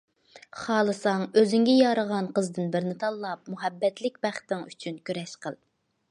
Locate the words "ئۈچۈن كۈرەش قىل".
4.71-5.59